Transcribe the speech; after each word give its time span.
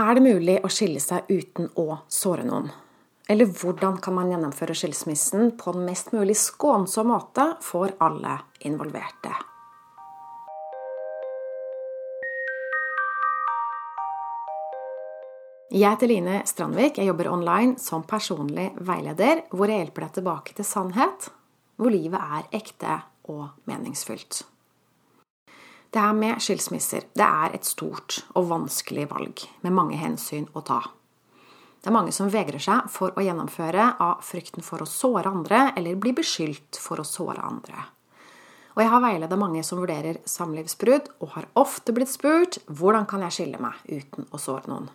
Er 0.00 0.14
det 0.16 0.22
mulig 0.24 0.54
å 0.64 0.68
skille 0.72 1.00
seg 1.02 1.26
uten 1.28 1.66
å 1.76 1.98
såre 2.08 2.44
noen? 2.46 2.70
Eller 3.28 3.50
hvordan 3.50 3.98
kan 4.00 4.14
man 4.16 4.30
gjennomføre 4.32 4.72
skilsmissen 4.78 5.50
på 5.60 5.74
den 5.74 5.82
mest 5.84 6.14
mulig 6.14 6.38
skånsom 6.40 7.10
måte 7.10 7.44
for 7.60 7.92
alle 8.00 8.38
involverte? 8.64 9.34
Jeg 15.68 15.84
heter 15.84 16.10
Line 16.10 16.38
Strandvik. 16.48 16.96
Jeg 16.96 17.10
jobber 17.10 17.28
online 17.34 17.76
som 17.82 18.06
personlig 18.08 18.70
veileder, 18.80 19.44
hvor 19.52 19.68
jeg 19.68 19.84
hjelper 19.84 20.06
deg 20.06 20.16
tilbake 20.16 20.56
til 20.56 20.66
sannhet, 20.70 21.28
hvor 21.76 21.92
livet 21.92 22.40
er 22.40 22.48
ekte 22.62 22.96
og 23.28 23.50
meningsfylt. 23.68 24.46
Det 25.90 25.98
her 25.98 26.14
med 26.14 26.38
skilsmisser 26.38 27.08
det 27.18 27.26
er 27.26 27.54
et 27.56 27.66
stort 27.66 28.20
og 28.38 28.46
vanskelig 28.50 29.08
valg 29.10 29.42
med 29.64 29.74
mange 29.74 29.98
hensyn 29.98 30.46
å 30.54 30.62
ta. 30.62 30.84
Det 31.80 31.88
er 31.88 31.96
mange 31.96 32.12
som 32.12 32.28
vegrer 32.30 32.60
seg 32.62 32.90
for 32.92 33.16
å 33.16 33.24
gjennomføre 33.24 33.86
av 34.04 34.20
frykten 34.22 34.62
for 34.62 34.84
å 34.84 34.88
såre 34.88 35.32
andre 35.32 35.70
eller 35.80 35.98
bli 35.98 36.12
beskyldt 36.14 36.78
for 36.78 37.00
å 37.00 37.08
såre 37.08 37.42
andre. 37.42 37.88
Og 38.76 38.84
jeg 38.84 38.92
har 38.92 39.02
veiledet 39.02 39.38
mange 39.40 39.62
som 39.66 39.80
vurderer 39.80 40.20
samlivsbrudd, 40.28 41.08
og 41.24 41.32
har 41.34 41.48
ofte 41.58 41.94
blitt 41.96 42.12
spurt 42.12 42.60
hvordan 42.68 43.08
kan 43.10 43.24
jeg 43.26 43.36
skille 43.36 43.58
meg 43.60 43.80
uten 43.88 44.28
å 44.30 44.38
såre 44.38 44.70
noen. 44.70 44.86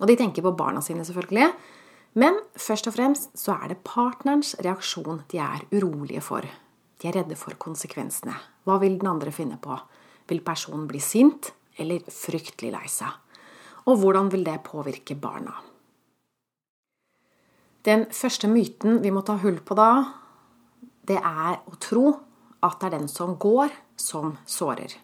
Og 0.00 0.10
de 0.10 0.16
tenker 0.18 0.42
på 0.42 0.54
barna 0.58 0.82
sine, 0.82 1.04
selvfølgelig. 1.06 1.52
Men 2.18 2.40
først 2.58 2.88
og 2.90 2.96
fremst 2.96 3.30
så 3.38 3.54
er 3.54 3.70
det 3.70 3.84
partnerens 3.86 4.56
reaksjon 4.64 5.22
de 5.30 5.38
er 5.42 5.62
urolige 5.70 6.24
for. 6.24 6.46
De 6.98 7.10
er 7.10 7.20
redde 7.20 7.38
for 7.38 7.54
konsekvensene. 7.60 8.34
Hva 8.66 8.80
vil 8.82 8.98
den 8.98 9.12
andre 9.12 9.30
finne 9.34 9.60
på? 9.62 9.78
Vil 10.28 10.40
personen 10.44 10.86
bli 10.88 11.00
sint 11.02 11.52
eller 11.76 12.04
fryktelig 12.08 12.72
lei 12.72 12.88
seg? 12.88 13.12
Og 13.84 14.00
hvordan 14.00 14.30
vil 14.32 14.44
det 14.46 14.62
påvirke 14.64 15.16
barna? 15.20 15.54
Den 17.84 18.06
første 18.16 18.48
myten 18.48 19.02
vi 19.02 19.12
må 19.12 19.20
ta 19.20 19.36
hull 19.42 19.58
på 19.60 19.76
da, 19.76 19.90
det 21.04 21.18
er 21.20 21.58
å 21.68 21.76
tro 21.76 22.06
at 22.64 22.78
det 22.80 22.88
er 22.88 22.94
den 22.96 23.10
som 23.12 23.34
går, 23.36 23.68
som 24.00 24.38
sårer. 24.48 24.94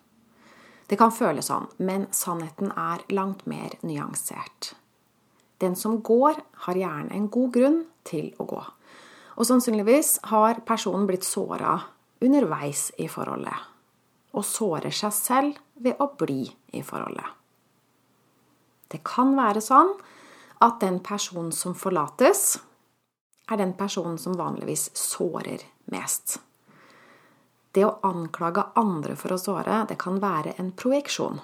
Det 0.88 0.96
kan 0.98 1.12
føles 1.12 1.50
sånn, 1.50 1.68
men 1.84 2.08
sannheten 2.16 2.72
er 2.72 3.04
langt 3.12 3.44
mer 3.46 3.76
nyansert. 3.84 4.72
Den 5.60 5.76
som 5.76 6.00
går, 6.00 6.40
har 6.64 6.80
gjerne 6.80 7.12
en 7.14 7.28
god 7.28 7.52
grunn 7.52 7.82
til 8.08 8.32
å 8.40 8.48
gå. 8.48 8.62
Og 9.36 9.46
sannsynligvis 9.46 10.16
har 10.32 10.64
personen 10.66 11.04
blitt 11.06 11.28
såra 11.28 11.76
underveis 12.24 12.88
i 12.96 13.06
forholdet 13.12 13.69
og 14.36 14.46
sårer 14.46 14.94
seg 14.94 15.14
selv 15.14 15.60
ved 15.80 16.00
å 16.00 16.10
bli 16.18 16.44
i 16.76 16.82
forholdet. 16.86 17.26
Det 18.90 19.02
kan 19.06 19.36
være 19.38 19.62
sånn 19.62 19.92
at 20.64 20.80
den 20.82 20.98
personen 21.04 21.52
som 21.54 21.76
forlates, 21.78 22.58
er 23.50 23.58
den 23.58 23.72
personen 23.74 24.18
som 24.18 24.36
vanligvis 24.38 24.90
sårer 24.94 25.62
mest. 25.90 26.38
Det 27.74 27.82
å 27.86 27.96
anklage 28.06 28.64
andre 28.78 29.16
for 29.18 29.34
å 29.34 29.38
såre, 29.38 29.84
det 29.88 29.98
kan 29.98 30.20
være 30.22 30.56
en 30.58 30.70
projeksjon. 30.74 31.40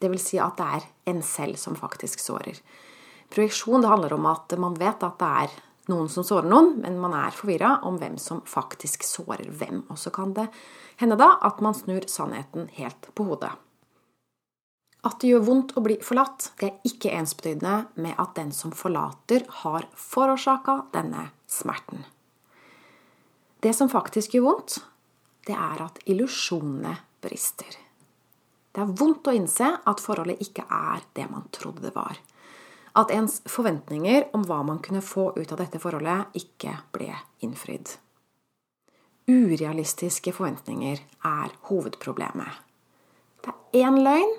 Det 0.00 0.10
vil 0.10 0.22
si 0.22 0.38
at 0.42 0.58
det 0.58 0.68
er 0.78 0.86
en 1.12 1.22
selv 1.26 1.58
som 1.58 1.78
faktisk 1.78 2.22
sårer. 2.22 2.58
Projeksjon 3.30 3.86
handler 3.86 4.14
om 4.16 4.26
at 4.30 4.54
man 4.58 4.78
vet 4.78 5.02
at 5.06 5.18
det 5.20 5.32
er 5.44 5.58
noen 5.90 6.08
som 6.12 6.24
sårer 6.26 6.48
noen, 6.50 6.76
men 6.82 6.98
man 7.02 7.14
er 7.18 7.34
forvirra 7.34 7.76
om 7.88 7.98
hvem 8.00 8.16
som 8.20 8.42
faktisk 8.48 9.04
sårer 9.06 9.50
hvem. 9.50 9.82
Og 9.90 9.98
så 9.98 10.12
kan 10.14 10.34
det 10.36 10.46
hende 11.00 11.18
da 11.20 11.34
at 11.46 11.60
man 11.64 11.76
snur 11.76 12.06
sannheten 12.10 12.70
helt 12.76 13.10
på 13.14 13.26
hodet. 13.28 13.52
At 15.06 15.22
det 15.22 15.30
gjør 15.30 15.46
vondt 15.46 15.74
å 15.80 15.82
bli 15.84 15.96
forlatt, 16.04 16.50
det 16.60 16.68
er 16.68 16.88
ikke 16.90 17.12
ensbetydende 17.16 18.02
med 18.04 18.18
at 18.20 18.34
den 18.36 18.50
som 18.52 18.72
forlater, 18.76 19.46
har 19.62 19.88
forårsaka 19.96 20.76
denne 20.92 21.30
smerten. 21.48 22.04
Det 23.64 23.72
som 23.76 23.88
faktisk 23.92 24.36
gjør 24.36 24.46
vondt, 24.50 24.80
det 25.48 25.56
er 25.56 25.84
at 25.86 26.02
illusjonene 26.08 26.98
brister. 27.24 27.78
Det 28.70 28.84
er 28.84 28.92
vondt 29.00 29.28
å 29.28 29.34
innse 29.34 29.72
at 29.88 30.04
forholdet 30.04 30.44
ikke 30.44 30.68
er 30.68 31.02
det 31.16 31.26
man 31.32 31.48
trodde 31.52 31.88
det 31.88 31.96
var 31.96 32.20
at 32.98 33.10
ens 33.14 33.40
forventninger 33.48 34.30
om 34.36 34.44
hva 34.48 34.62
man 34.66 34.80
kunne 34.82 35.02
få 35.04 35.30
ut 35.36 35.52
av 35.52 35.60
dette 35.62 35.80
forholdet, 35.82 36.32
ikke 36.34 36.74
ble 36.94 37.12
innfridd. 37.44 37.94
Urealistiske 39.30 40.32
forventninger 40.34 40.98
er 41.26 41.52
hovedproblemet. 41.68 42.50
Det 43.40 43.52
er 43.52 43.86
én 43.86 44.00
løgn 44.02 44.34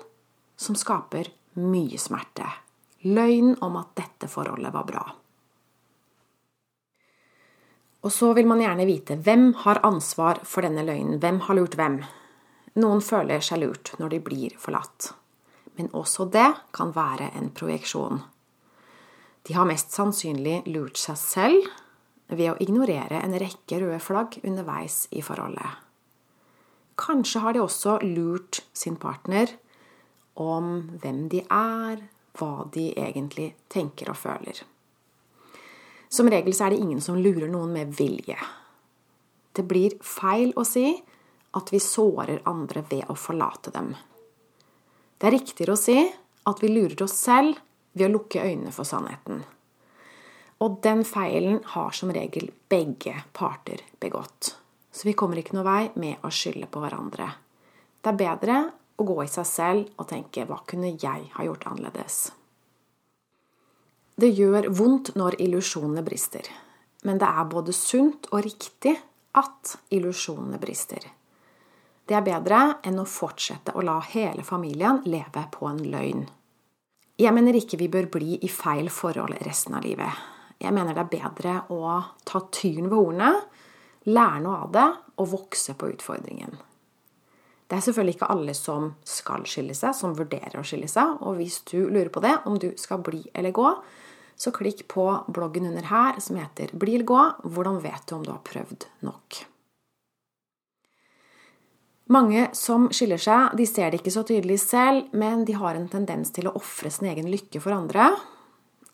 som 0.60 0.76
skaper 0.76 1.30
mye 1.58 1.98
smerte. 1.98 2.46
Løgnen 3.02 3.56
om 3.64 3.78
at 3.80 3.94
dette 3.98 4.28
forholdet 4.30 4.72
var 4.74 4.86
bra. 4.86 5.04
Og 8.02 8.12
så 8.12 8.32
vil 8.34 8.48
man 8.50 8.60
gjerne 8.62 8.86
vite 8.86 9.16
hvem 9.22 9.52
har 9.62 9.80
ansvar 9.86 10.42
for 10.48 10.66
denne 10.66 10.84
løgnen. 10.86 11.20
Hvem 11.22 11.40
har 11.46 11.58
lurt 11.58 11.76
hvem? 11.78 12.00
Noen 12.82 13.02
føler 13.04 13.42
seg 13.44 13.62
lurt 13.62 13.92
når 14.00 14.14
de 14.14 14.20
blir 14.26 14.56
forlatt. 14.58 15.12
Men 15.78 15.90
også 15.96 16.26
det 16.32 16.48
kan 16.74 16.92
være 16.94 17.30
en 17.38 17.50
projeksjon. 17.54 18.20
De 19.42 19.54
har 19.54 19.66
mest 19.66 19.90
sannsynlig 19.94 20.62
lurt 20.70 21.00
seg 21.00 21.18
selv 21.18 21.70
ved 22.32 22.52
å 22.52 22.58
ignorere 22.62 23.20
en 23.22 23.34
rekke 23.40 23.80
røde 23.82 24.00
flagg 24.02 24.38
underveis 24.46 25.06
i 25.10 25.22
forholdet. 25.24 25.80
Kanskje 27.02 27.42
har 27.42 27.56
de 27.56 27.62
også 27.62 27.98
lurt 28.04 28.62
sin 28.76 28.96
partner 29.00 29.50
om 30.40 30.98
hvem 31.02 31.26
de 31.32 31.42
er, 31.42 32.04
hva 32.38 32.66
de 32.72 32.90
egentlig 32.96 33.52
tenker 33.72 34.12
og 34.12 34.20
føler. 34.20 34.62
Som 36.12 36.28
regel 36.28 36.54
så 36.54 36.66
er 36.66 36.74
det 36.74 36.82
ingen 36.84 37.00
som 37.00 37.18
lurer 37.18 37.48
noen 37.50 37.72
med 37.72 37.92
vilje. 37.96 38.36
Det 39.52 39.64
blir 39.68 39.96
feil 40.04 40.52
å 40.56 40.64
si 40.68 40.86
at 41.56 41.72
vi 41.72 41.80
sårer 41.82 42.44
andre 42.48 42.84
ved 42.88 43.10
å 43.12 43.16
forlate 43.18 43.72
dem. 43.74 43.90
Det 45.18 45.28
er 45.28 45.36
riktigere 45.36 45.76
å 45.76 45.80
si 45.80 45.98
at 46.48 46.62
vi 46.62 46.70
lurer 46.72 47.04
oss 47.04 47.16
selv 47.20 47.60
ved 47.92 48.08
å 48.08 48.12
lukke 48.16 48.42
øynene 48.42 48.72
for 48.74 48.88
sannheten. 48.88 49.42
Og 50.62 50.78
den 50.84 51.02
feilen 51.04 51.60
har 51.74 51.94
som 51.96 52.12
regel 52.14 52.50
begge 52.70 53.16
parter 53.34 53.82
begått. 54.00 54.56
Så 54.92 55.08
vi 55.08 55.16
kommer 55.18 55.40
ikke 55.40 55.56
noe 55.56 55.66
vei 55.66 55.82
med 55.98 56.22
å 56.22 56.30
skylde 56.30 56.68
på 56.70 56.82
hverandre. 56.82 57.30
Det 58.02 58.12
er 58.12 58.20
bedre 58.20 58.58
å 58.98 59.06
gå 59.08 59.16
i 59.24 59.30
seg 59.30 59.46
selv 59.46 59.88
og 59.96 60.08
tenke 60.08 60.44
'hva 60.46 60.60
kunne 60.66 60.92
jeg 60.92 61.30
ha 61.34 61.44
gjort 61.44 61.66
annerledes'? 61.66 62.30
Det 64.14 64.28
gjør 64.28 64.68
vondt 64.70 65.14
når 65.16 65.40
illusjonene 65.40 66.02
brister, 66.04 66.46
men 67.02 67.18
det 67.18 67.28
er 67.28 67.44
både 67.44 67.72
sunt 67.72 68.28
og 68.30 68.44
riktig 68.44 68.98
at 69.34 69.76
illusjonene 69.90 70.60
brister. 70.60 71.00
Det 72.06 72.14
er 72.14 72.26
bedre 72.26 72.60
enn 72.84 73.00
å 73.00 73.08
fortsette 73.08 73.74
å 73.74 73.82
la 73.82 74.00
hele 74.12 74.42
familien 74.42 75.00
leve 75.04 75.46
på 75.50 75.66
en 75.66 75.78
løgn. 75.78 76.26
Jeg 77.20 77.34
mener 77.36 77.56
ikke 77.58 77.76
vi 77.80 77.90
bør 77.92 78.08
bli 78.14 78.38
i 78.40 78.48
feil 78.48 78.88
forhold 78.92 79.36
resten 79.44 79.76
av 79.76 79.84
livet. 79.84 80.20
Jeg 80.62 80.72
mener 80.72 80.94
det 80.96 81.02
er 81.02 81.12
bedre 81.12 81.54
å 81.74 81.96
ta 82.24 82.40
tyren 82.54 82.88
ved 82.88 82.98
ordene, 82.98 83.32
lære 84.08 84.42
noe 84.44 84.60
av 84.64 84.70
det 84.72 84.86
og 85.20 85.32
vokse 85.34 85.74
på 85.78 85.90
utfordringen. 85.92 86.56
Det 87.68 87.78
er 87.78 87.84
selvfølgelig 87.84 88.16
ikke 88.16 88.30
alle 88.34 88.54
som 88.56 88.88
skal 89.08 89.44
skille 89.48 89.76
seg, 89.76 89.94
som 89.96 90.16
vurderer 90.16 90.58
å 90.60 90.64
skille 90.66 90.88
seg. 90.92 91.20
Og 91.24 91.38
hvis 91.38 91.60
du 91.68 91.78
lurer 91.86 92.10
på 92.12 92.20
det, 92.24 92.34
om 92.48 92.58
du 92.60 92.70
skal 92.80 93.00
bli 93.04 93.22
eller 93.32 93.54
gå, 93.56 93.68
så 94.36 94.52
klikk 94.52 94.84
på 94.92 95.06
bloggen 95.32 95.68
under 95.70 95.86
her 95.88 96.18
som 96.20 96.40
heter 96.40 96.72
Bli 96.76 96.96
eller 96.98 97.08
gå. 97.08 97.22
Hvordan 97.44 97.80
vet 97.84 98.08
du 98.08 98.16
om 98.16 98.26
du 98.26 98.32
har 98.32 98.44
prøvd 98.44 98.88
nok? 99.08 99.44
Mange 102.10 102.48
som 102.58 102.88
skiller 102.90 103.20
seg, 103.20 103.52
de 103.56 103.66
ser 103.68 103.92
det 103.92 104.00
ikke 104.00 104.12
så 104.14 104.24
tydelig 104.26 104.58
selv, 104.64 105.12
men 105.14 105.44
de 105.46 105.54
har 105.54 105.78
en 105.78 105.88
tendens 105.88 106.32
til 106.34 106.48
å 106.50 106.56
ofre 106.58 106.90
sin 106.90 107.08
egen 107.12 107.30
lykke 107.30 107.62
for 107.62 107.76
andre 107.76 108.10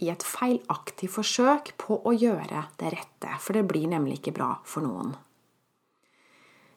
i 0.04 0.10
et 0.12 0.22
feilaktig 0.22 1.08
forsøk 1.10 1.72
på 1.80 1.96
å 2.06 2.12
gjøre 2.14 2.66
det 2.78 2.92
rette, 2.94 3.32
for 3.40 3.56
det 3.56 3.64
blir 3.66 3.88
nemlig 3.90 4.20
ikke 4.20 4.36
bra 4.36 4.52
for 4.68 4.84
noen. 4.84 5.16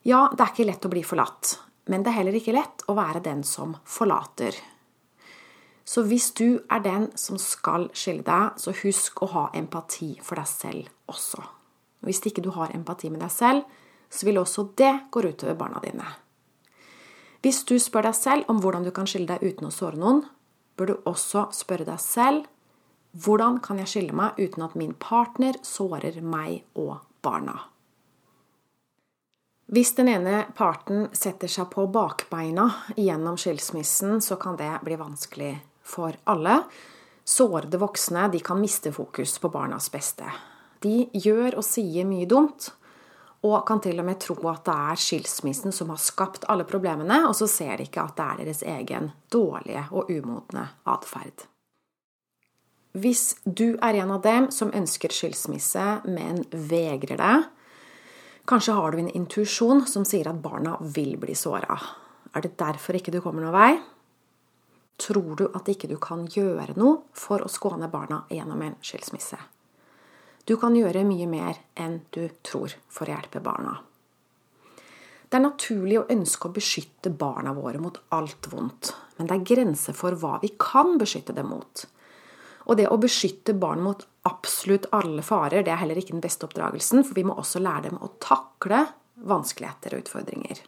Ja, 0.08 0.30
det 0.34 0.42
er 0.42 0.54
ikke 0.54 0.66
lett 0.72 0.88
å 0.88 0.94
bli 0.94 1.04
forlatt, 1.06 1.58
men 1.92 2.02
det 2.02 2.10
er 2.10 2.22
heller 2.22 2.38
ikke 2.40 2.56
lett 2.56 2.88
å 2.90 2.96
være 2.98 3.22
den 3.22 3.44
som 3.46 3.76
forlater. 3.86 4.56
Så 5.86 6.06
hvis 6.08 6.32
du 6.38 6.62
er 6.72 6.82
den 6.82 7.10
som 7.20 7.38
skal 7.42 7.90
skille 7.94 8.26
deg, 8.26 8.58
så 8.58 8.74
husk 8.82 9.22
å 9.22 9.30
ha 9.36 9.46
empati 9.58 10.16
for 10.24 10.40
deg 10.40 10.50
selv 10.50 11.12
også. 11.12 11.44
Hvis 12.02 12.24
ikke 12.26 12.42
du 12.42 12.50
har 12.56 12.74
empati 12.74 13.12
med 13.14 13.22
deg 13.22 13.34
selv, 13.34 13.66
så 14.12 14.28
vil 14.28 14.42
også 14.42 14.68
det 14.78 14.94
gå 15.12 15.24
utover 15.24 15.56
barna 15.56 15.82
dine. 15.84 16.08
Hvis 17.42 17.64
du 17.66 17.78
spør 17.80 18.10
deg 18.10 18.18
selv 18.18 18.50
om 18.52 18.60
hvordan 18.62 18.84
du 18.86 18.92
kan 18.94 19.08
skille 19.10 19.30
deg 19.32 19.42
uten 19.42 19.70
å 19.70 19.74
såre 19.74 19.98
noen, 19.98 20.26
bør 20.78 20.92
du 20.92 21.10
også 21.10 21.48
spørre 21.56 21.88
deg 21.88 22.02
selv 22.04 22.50
hvordan 23.12 23.60
kan 23.60 23.82
jeg 23.82 23.90
skille 23.92 24.16
meg 24.16 24.38
uten 24.40 24.64
at 24.64 24.76
min 24.80 24.94
partner 24.96 25.58
sårer 25.68 26.22
meg 26.24 26.64
og 26.80 27.02
barna? 27.24 27.58
Hvis 29.72 29.94
den 29.96 30.10
ene 30.12 30.46
parten 30.56 31.10
setter 31.16 31.52
seg 31.52 31.70
på 31.72 31.86
bakbeina 31.92 32.68
gjennom 32.96 33.38
skilsmissen, 33.40 34.20
så 34.24 34.36
kan 34.40 34.58
det 34.60 34.72
bli 34.84 34.98
vanskelig 35.00 35.54
for 35.84 36.16
alle. 36.32 36.62
Sårede 37.24 37.80
voksne 37.80 38.30
kan 38.44 38.60
miste 38.60 38.92
fokus 38.92 39.38
på 39.40 39.52
barnas 39.52 39.92
beste. 39.92 40.28
De 40.84 41.08
gjør 41.12 41.60
og 41.60 41.68
sier 41.68 42.08
mye 42.08 42.28
dumt, 42.28 42.72
og 43.42 43.64
kan 43.66 43.82
til 43.82 43.98
og 44.00 44.06
med 44.06 44.20
tro 44.22 44.36
at 44.52 44.66
det 44.68 44.76
er 44.94 45.00
skilsmissen 45.02 45.74
som 45.74 45.90
har 45.90 46.02
skapt 46.02 46.46
alle 46.52 46.66
problemene, 46.70 47.24
og 47.28 47.34
så 47.38 47.48
ser 47.50 47.78
de 47.78 47.88
ikke 47.88 48.04
at 48.04 48.18
det 48.18 48.28
er 48.28 48.44
deres 48.44 48.62
egen 48.76 49.10
dårlige 49.34 49.88
og 49.90 50.12
umodne 50.14 50.68
atferd. 50.86 51.48
Hvis 52.92 53.38
du 53.46 53.78
er 53.80 54.02
en 54.02 54.12
av 54.12 54.22
dem 54.22 54.50
som 54.52 54.74
ønsker 54.76 55.14
skilsmisse, 55.16 55.86
men 56.12 56.44
vegrer 56.52 57.18
det, 57.18 57.38
kanskje 58.52 58.76
har 58.76 58.92
du 58.92 59.00
en 59.00 59.14
intuisjon 59.16 59.86
som 59.88 60.06
sier 60.06 60.28
at 60.30 60.42
barna 60.44 60.76
vil 60.82 61.16
bli 61.18 61.36
såra. 61.38 61.80
Er 62.36 62.44
det 62.44 62.58
derfor 62.60 63.00
ikke 63.00 63.14
du 63.16 63.22
kommer 63.24 63.46
noen 63.46 63.56
vei? 63.56 63.72
Tror 65.02 65.34
du 65.40 65.48
at 65.56 65.72
ikke 65.72 65.90
du 65.90 65.96
kan 66.04 66.28
gjøre 66.30 66.76
noe 66.78 67.08
for 67.18 67.42
å 67.42 67.50
skåne 67.50 67.90
barna 67.90 68.22
gjennom 68.30 68.62
en 68.68 68.78
skilsmisse? 68.86 69.40
Du 70.46 70.56
kan 70.58 70.76
gjøre 70.76 71.04
mye 71.06 71.28
mer 71.30 71.60
enn 71.78 72.00
du 72.10 72.24
tror 72.42 72.74
for 72.90 73.06
å 73.06 73.14
hjelpe 73.14 73.42
barna. 73.46 73.76
Det 75.32 75.38
er 75.38 75.44
naturlig 75.46 76.00
å 76.00 76.08
ønske 76.12 76.50
å 76.50 76.56
beskytte 76.56 77.12
barna 77.16 77.54
våre 77.56 77.80
mot 77.80 78.02
alt 78.12 78.50
vondt, 78.52 78.90
men 79.16 79.30
det 79.30 79.38
er 79.38 79.46
grenser 79.54 79.96
for 79.96 80.18
hva 80.20 80.40
vi 80.42 80.50
kan 80.60 80.98
beskytte 81.00 81.36
dem 81.38 81.54
mot. 81.54 81.86
Og 82.68 82.78
det 82.78 82.90
å 82.92 82.98
beskytte 83.00 83.56
barn 83.58 83.80
mot 83.86 84.04
absolutt 84.28 84.90
alle 84.98 85.24
farer, 85.24 85.64
det 85.64 85.72
er 85.72 85.80
heller 85.84 86.02
ikke 86.02 86.18
den 86.18 86.26
beste 86.26 86.50
oppdragelsen, 86.50 87.06
for 87.06 87.16
vi 87.16 87.24
må 87.30 87.38
også 87.40 87.62
lære 87.62 87.88
dem 87.88 88.02
å 88.02 88.12
takle 88.22 88.84
vanskeligheter 89.32 89.96
og 89.96 90.04
utfordringer. 90.04 90.62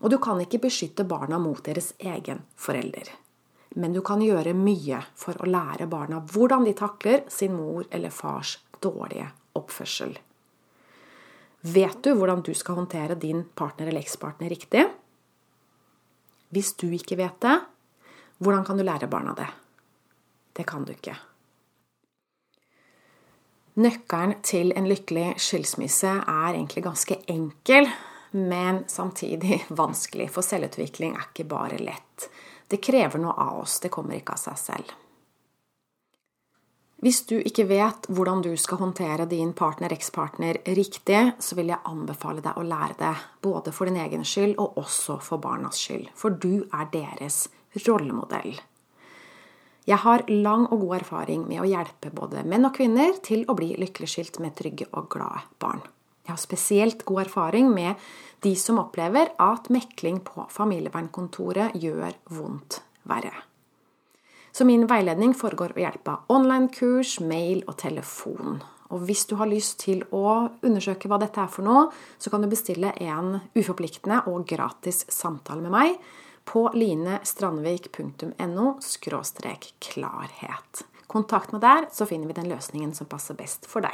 Og 0.00 0.12
du 0.12 0.18
kan 0.22 0.40
ikke 0.40 0.62
beskytte 0.66 1.06
barna 1.08 1.38
mot 1.42 1.62
deres 1.64 1.92
egen 1.98 2.42
forelder. 2.56 3.10
Men 3.76 3.92
du 3.92 4.00
kan 4.00 4.22
gjøre 4.24 4.54
mye 4.56 5.02
for 5.20 5.36
å 5.36 5.48
lære 5.50 5.88
barna 5.90 6.22
hvordan 6.32 6.64
de 6.64 6.72
takler 6.76 7.26
sin 7.28 7.52
mor 7.56 7.84
eller 7.90 8.14
fars 8.14 8.56
dårlige 8.86 9.28
oppførsel. 9.58 10.16
Vet 11.66 12.02
du 12.04 12.12
hvordan 12.14 12.44
du 12.46 12.52
skal 12.54 12.78
håndtere 12.78 13.18
din 13.18 13.44
partner 13.58 13.90
eller 13.90 14.04
ekspartner 14.04 14.52
riktig? 14.52 14.84
Hvis 16.54 16.74
du 16.78 16.86
ikke 16.94 17.18
vet 17.18 17.40
det, 17.42 17.56
hvordan 18.38 18.66
kan 18.66 18.78
du 18.78 18.84
lære 18.86 19.08
barna 19.10 19.34
det? 19.34 19.48
Det 20.56 20.66
kan 20.68 20.84
du 20.86 20.92
ikke. 20.94 21.16
Nøkkelen 23.76 24.38
til 24.46 24.70
en 24.72 24.86
lykkelig 24.88 25.34
skilsmisse 25.42 26.08
er 26.08 26.54
egentlig 26.54 26.84
ganske 26.86 27.18
enkel, 27.28 27.90
men 28.32 28.84
samtidig 28.88 29.64
vanskelig, 29.82 30.30
for 30.32 30.46
selvutvikling 30.46 31.16
er 31.16 31.26
ikke 31.28 31.48
bare 31.50 31.80
lett. 31.82 32.30
Det 32.68 32.80
krever 32.82 33.20
noe 33.20 33.34
av 33.36 33.64
oss, 33.64 33.80
det 33.82 33.92
kommer 33.92 34.16
ikke 34.16 34.38
av 34.38 34.42
seg 34.46 34.62
selv. 34.62 34.94
Hvis 37.06 37.20
du 37.30 37.36
ikke 37.38 37.68
vet 37.70 38.08
hvordan 38.10 38.40
du 38.42 38.48
skal 38.58 38.80
håndtere 38.80 39.28
din 39.30 39.52
partner-ekspartner 39.54 40.56
riktig, 40.74 41.20
så 41.38 41.54
vil 41.54 41.68
jeg 41.70 41.86
anbefale 41.86 42.42
deg 42.42 42.58
å 42.58 42.64
lære 42.66 42.96
det, 42.98 43.12
både 43.46 43.70
for 43.70 43.86
din 43.86 44.00
egen 44.02 44.26
skyld 44.26 44.56
og 44.58 44.80
også 44.82 45.20
for 45.22 45.38
barnas 45.38 45.78
skyld. 45.78 46.08
For 46.18 46.34
du 46.34 46.64
er 46.74 46.90
deres 46.90 47.44
rollemodell. 47.86 48.58
Jeg 49.86 50.02
har 50.02 50.26
lang 50.32 50.66
og 50.66 50.82
god 50.82 50.96
erfaring 50.98 51.46
med 51.46 51.62
å 51.62 51.70
hjelpe 51.70 52.10
både 52.10 52.42
menn 52.42 52.66
og 52.66 52.74
kvinner 52.74 53.14
til 53.22 53.46
å 53.46 53.54
bli 53.54 53.76
lykkelig 53.78 54.10
skilt 54.10 54.42
med 54.42 54.58
trygge 54.58 54.90
og 54.90 55.06
glade 55.14 55.46
barn. 55.62 55.86
Jeg 56.26 56.34
har 56.34 56.42
spesielt 56.42 57.06
god 57.06 57.28
erfaring 57.28 57.70
med 57.70 58.08
de 58.42 58.56
som 58.58 58.82
opplever 58.82 59.30
at 59.38 59.70
mekling 59.70 60.24
på 60.26 60.50
familievernkontoret 60.50 61.78
gjør 61.78 62.18
vondt 62.34 62.82
verre. 63.06 63.45
Så 64.56 64.64
min 64.64 64.86
veiledning 64.88 65.34
foregår 65.36 65.74
ved 65.76 65.82
hjelp 65.84 66.08
av 66.08 66.30
online-kurs, 66.32 67.18
mail 67.20 67.58
og 67.68 67.74
telefon. 67.76 68.62
Og 68.88 69.02
hvis 69.04 69.26
du 69.28 69.34
har 69.36 69.50
lyst 69.50 69.82
til 69.82 70.00
å 70.16 70.48
undersøke 70.64 71.10
hva 71.12 71.18
dette 71.20 71.42
er 71.42 71.50
for 71.52 71.66
noe, 71.66 71.90
så 72.16 72.32
kan 72.32 72.40
du 72.40 72.48
bestille 72.48 72.94
en 73.04 73.34
uforpliktende 73.52 74.22
og 74.32 74.46
gratis 74.48 75.02
samtale 75.12 75.60
med 75.60 75.74
meg 75.74 75.98
på 76.48 76.62
linestrandvik.no 76.72 78.70
klarhet. 79.90 80.82
Kontakt 81.04 81.52
meg 81.52 81.60
der, 81.60 81.92
så 81.92 82.08
finner 82.08 82.32
vi 82.32 82.40
den 82.40 82.48
løsningen 82.48 82.96
som 82.96 83.12
passer 83.12 83.36
best 83.36 83.68
for 83.68 83.84
deg. 83.84 83.92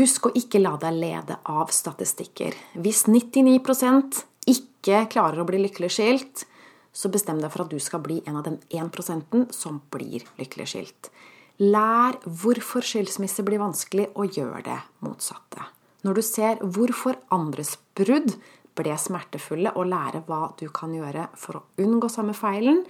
Husk 0.00 0.30
å 0.30 0.32
ikke 0.32 0.64
la 0.64 0.78
deg 0.80 1.02
lede 1.04 1.36
av 1.52 1.68
statistikker. 1.68 2.56
Hvis 2.80 3.04
99% 3.12 4.24
ikke 4.48 5.04
klarer 5.12 5.44
å 5.44 5.50
bli 5.52 5.66
lykkelig 5.68 5.92
skilt, 5.92 6.48
så 6.96 7.10
bestem 7.12 7.42
deg 7.42 7.52
for 7.52 7.66
at 7.66 7.72
du 7.72 7.80
skal 7.82 8.00
bli 8.04 8.22
en 8.24 8.38
av 8.40 8.46
den 8.46 8.56
1% 8.72 9.52
som 9.52 9.80
blir 9.92 10.24
lykkelig 10.40 10.68
skilt. 10.72 11.10
Lær 11.60 12.16
hvorfor 12.24 12.84
skilsmisse 12.84 13.44
blir 13.44 13.60
vanskelig, 13.60 14.10
og 14.16 14.32
gjør 14.36 14.64
det 14.64 14.78
motsatte. 15.04 15.68
Når 16.04 16.16
du 16.16 16.22
ser 16.24 16.62
hvorfor 16.62 17.18
andres 17.32 17.76
brudd 17.96 18.34
ble 18.76 18.96
smertefulle, 19.00 19.72
og 19.76 19.88
lære 19.92 20.24
hva 20.28 20.50
du 20.60 20.68
kan 20.72 20.92
gjøre 20.96 21.28
for 21.36 21.60
å 21.60 21.64
unngå 21.84 22.10
samme 22.12 22.36
feilen, 22.36 22.82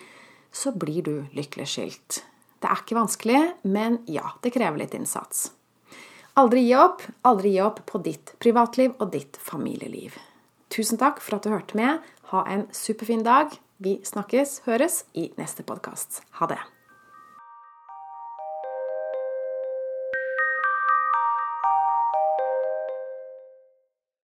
så 0.50 0.72
blir 0.74 1.02
du 1.06 1.14
lykkelig 1.36 1.68
skilt. 1.70 2.22
Det 2.62 2.70
er 2.70 2.82
ikke 2.82 2.98
vanskelig, 2.98 3.42
men 3.68 4.00
ja, 4.10 4.32
det 4.42 4.54
krever 4.54 4.80
litt 4.80 4.94
innsats. 4.96 5.50
Aldri 6.36 6.66
gi 6.66 6.74
opp. 6.78 7.04
Aldri 7.28 7.54
gi 7.54 7.60
opp 7.64 7.82
på 7.88 8.00
ditt 8.04 8.34
privatliv 8.42 8.96
og 8.98 9.12
ditt 9.14 9.38
familieliv. 9.40 10.16
Tusen 10.72 10.98
takk 11.00 11.22
for 11.24 11.38
at 11.38 11.46
du 11.46 11.54
hørte 11.54 11.78
med. 11.78 12.02
Ha 12.32 12.42
en 12.52 12.66
superfin 12.74 13.22
dag. 13.24 13.54
Vi 13.78 13.98
snakkes, 14.08 14.62
høres, 14.64 15.02
i 15.12 15.28
neste 15.36 15.66
podkast. 15.66 16.22
Ha 16.40 16.48
det. 16.48 16.75